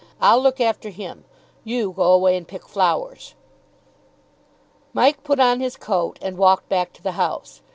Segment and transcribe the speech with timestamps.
[0.19, 1.25] I'll look after him.
[1.63, 3.35] You go away and pick flowers."
[4.93, 7.61] Mike put on his coat and walked back to the house.